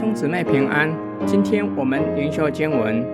[0.00, 0.90] 兄姊妹平安，
[1.26, 3.04] 今天我们灵修经文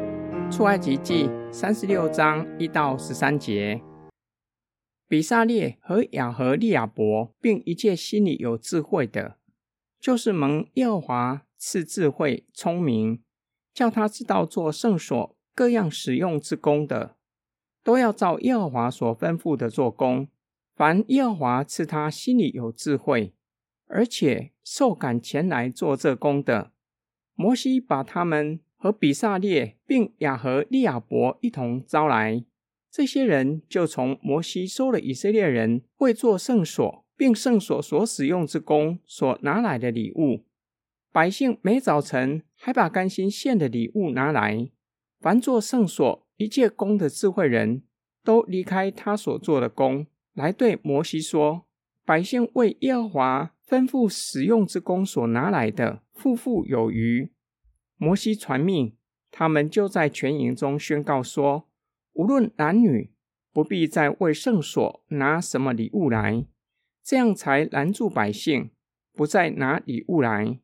[0.52, 3.82] 出埃及记三十六章一到十三节。
[5.08, 9.36] 比撒列和亚和利亚伯，并一切心里有智慧的，
[9.98, 13.20] 就是蒙耶和华赐智慧聪明，
[13.74, 17.16] 叫他知道做圣所各样使用之工的，
[17.82, 20.28] 都要照耶和华所吩咐的做工。
[20.76, 23.34] 凡耶和华赐他心里有智慧，
[23.88, 26.70] 而且受感前来做这工的，
[27.36, 32.44] 摩西把他们和比撒列并亚和利亚伯一同招来。
[32.90, 40.44] 这些人就从摩西收了以色列人为做圣所并圣所所使用之工所拿来的礼物。
[41.12, 44.70] 百姓每早晨还把甘心献的礼物拿来。
[45.20, 47.82] 凡做圣所一切工的智慧人
[48.24, 51.66] 都离开他所做的工，来对摩西说
[52.04, 57.30] ：“百姓为耶和华。”吩咐使用之工所拿来的，富富有余。
[57.98, 58.96] 摩西传命，
[59.30, 61.68] 他们就在全营中宣告说：
[62.14, 63.12] 无论男女，
[63.52, 66.46] 不必再为圣所拿什么礼物来。
[67.02, 68.70] 这样才拦住百姓，
[69.12, 70.58] 不再拿礼物来，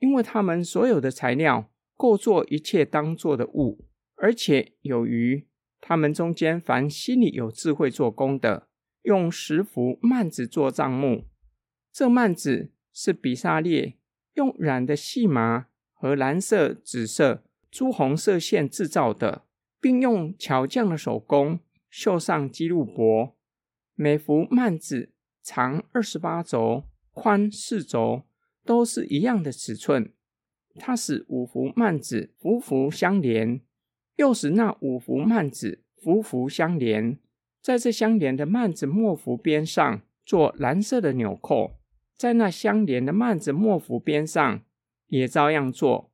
[0.00, 5.46] 因为他们所有的材料够做一切当做的物，而且有余。
[5.80, 8.68] 他们中间凡心里有智慧做工的，
[9.02, 11.26] 用十幅幔子做帐幕。
[11.92, 13.94] 这幔子是比撒列
[14.34, 19.44] 用染的细麻和蓝色、紫色、朱红色线制造的，
[19.80, 23.36] 并用巧匠的手工绣上基路伯。
[23.94, 28.24] 每幅幔子长二十八轴，宽四轴，
[28.64, 30.12] 都是一样的尺寸。
[30.76, 33.60] 它使五幅幔子幅幅相连，
[34.16, 37.18] 又使那五幅幔子幅幅相连，
[37.62, 41.78] 在这相连的幔子末幅边上做蓝色的纽扣。
[42.16, 44.62] 在那相连的幔子末幅边上，
[45.08, 46.12] 也照样做。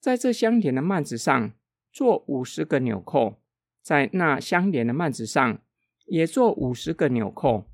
[0.00, 1.52] 在这相连的幔子上
[1.92, 3.40] 做五十个纽扣，
[3.82, 5.60] 在那相连的幔子上
[6.06, 7.64] 也做五十个纽扣，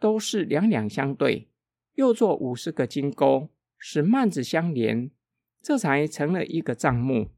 [0.00, 1.48] 都是两两相对。
[1.94, 5.10] 又做五十个金钩，使幔子相连，
[5.60, 7.30] 这才成了一个帐幕。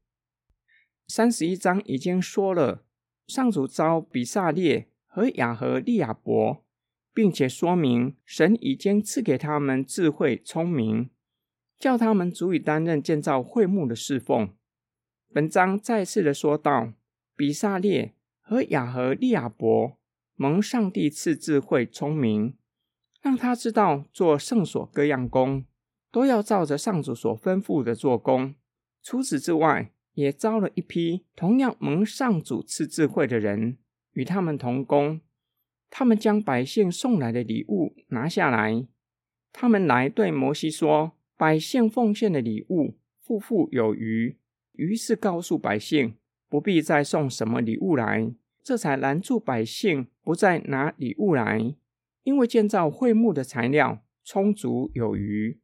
[1.07, 2.83] 三十一章已经说了，
[3.27, 6.60] 上主召比撒列和亚和利亚伯。
[7.13, 11.09] 并且说明，神已经赐给他们智慧聪明，
[11.77, 14.53] 叫他们足以担任建造会幕的侍奉。
[15.33, 16.93] 本章再次的说道，
[17.35, 19.97] 比撒列和亚和利亚伯
[20.35, 22.55] 蒙上帝赐智慧聪明，
[23.21, 25.65] 让他知道做圣所各样工，
[26.11, 28.55] 都要照着上主所吩咐的做工。
[29.01, 33.77] 除此之外，也招了一批同样蒙上主赐智慧的人，
[34.13, 35.21] 与他们同工。
[35.93, 38.87] 他们将百姓送来的礼物拿下来，
[39.51, 44.37] 他们来对摩西说：“百姓奉献的礼物富富有余。”
[44.71, 46.15] 于是告诉百姓，
[46.47, 51.75] 不必再送什么礼物来，这才拦住百姓不再拿礼物来，
[52.23, 55.59] 因为建造会幕的材料充足有余。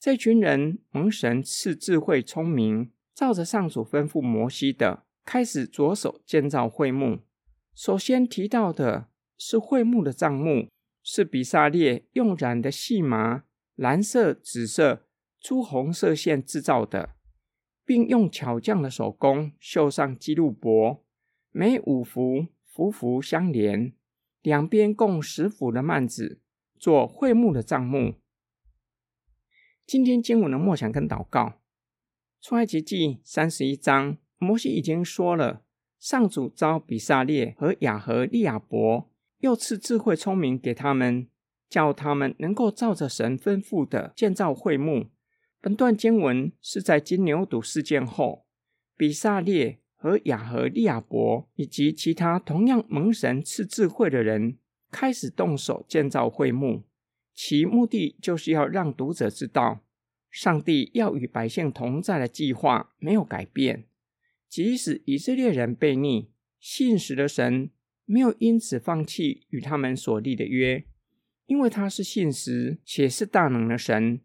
[0.00, 7.18] 这群人蒙神赐智慧聪明，照着上主吩咐摩西的，开始着手建造会幕。
[7.74, 9.08] 首先提到的。
[9.38, 10.68] 是会幕的帐幕，
[11.02, 13.44] 是比撒列用染的细麻、
[13.76, 15.06] 蓝色、紫色、
[15.40, 17.14] 朱红色线制造的，
[17.84, 21.04] 并用巧匠的手工绣上基路伯，
[21.52, 23.92] 每五幅幅幅相连，
[24.42, 26.40] 两边共十幅的幔子，
[26.76, 28.16] 做会幕的帐幕。
[29.86, 31.60] 今天经文的默想跟祷告，
[32.42, 35.62] 出埃及记三十一章，摩西已经说了，
[35.98, 39.08] 上主召比撒列和雅和利亚伯。
[39.40, 41.28] 又赐智慧聪明给他们，
[41.68, 45.08] 叫他们能够照着神吩咐的建造会幕。
[45.60, 48.46] 本段经文是在金牛犊事件后，
[48.96, 54.58] 比撒列和雅和利亚伯以及其他同样蒙神赐智慧的人
[54.90, 56.84] 开始动手建造会幕，
[57.34, 59.80] 其目的就是要让读者知道，
[60.30, 63.84] 上帝要与百姓同在的计划没有改变，
[64.48, 67.70] 即使以色列人悖逆，信实的神。
[68.10, 70.86] 没有因此放弃与他们所立的约，
[71.44, 74.22] 因为他是信实且是大能的神，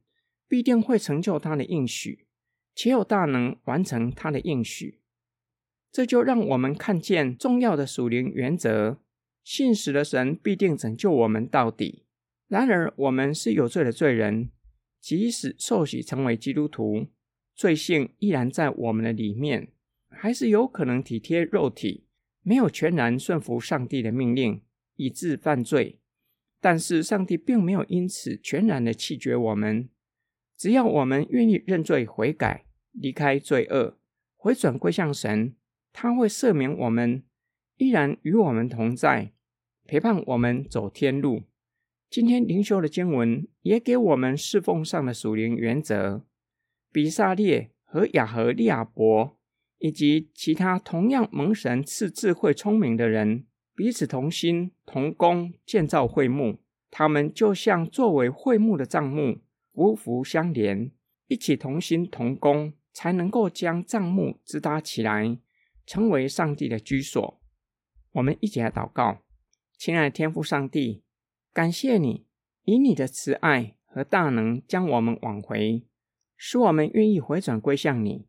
[0.47, 2.25] 必定会成就他的应许，
[2.74, 5.01] 且有大能完成他的应许。
[5.91, 9.00] 这就让我们看见重要的属灵原则：
[9.44, 12.06] 信实的神必定拯救我们到底。
[12.47, 14.50] 然而，我们是有罪的罪人，
[15.01, 17.07] 即使受洗成为基督徒，
[17.53, 19.68] 罪性依然在我们的里面，
[20.07, 22.06] 还是有可能体贴肉体。
[22.44, 24.62] 没有全然顺服上帝的命令，
[24.95, 26.00] 以致犯罪。
[26.62, 29.90] 但是上帝并没有因此全然的弃绝我们。
[30.56, 33.98] 只要我们愿意认罪悔改，离开罪恶，
[34.38, 35.56] 回转归向神，
[35.92, 37.24] 他会赦免我们，
[37.78, 39.34] 依然与我们同在，
[39.86, 41.44] 陪伴我们走天路。
[42.10, 46.24] 今天灵修的经文也给我们侍奉上的属灵原则。
[46.92, 49.38] 比撒列和亚何利亚伯
[49.83, 53.45] 以及其他同样蒙神赐智慧聪明的人，
[53.75, 56.62] 彼此同心同工建造会幕。
[56.89, 59.41] 他们就像作为会幕的帐幕，
[59.74, 60.89] 夫妇相连，
[61.27, 65.38] 一起同心同工，才能够将帐幕支搭起来，
[65.85, 67.41] 成为上帝的居所。
[68.13, 69.18] 我们一起来祷告，
[69.77, 71.03] 亲爱的天父上帝，
[71.51, 72.25] 感谢你
[72.63, 75.83] 以你的慈爱和大能将我们挽回，
[76.38, 78.27] 使我们愿意回转归向你，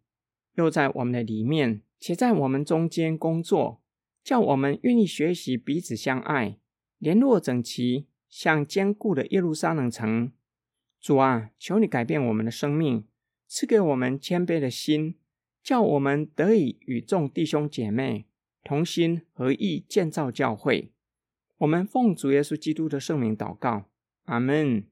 [0.55, 3.81] 又在我们的里面且在我们中间工作，
[4.23, 6.59] 叫我们愿意学习彼此相爱，
[6.99, 8.07] 联络整齐。
[8.27, 10.33] 像坚固的耶路撒冷城，
[11.01, 13.07] 主啊，求你改变我们的生命，
[13.47, 15.15] 赐给我们谦卑的心，
[15.63, 18.27] 叫我们得以与众弟兄姐妹
[18.65, 20.91] 同心合意建造教会。
[21.59, 23.85] 我们奉主耶稣基督的圣名祷告，
[24.25, 24.83] 阿门。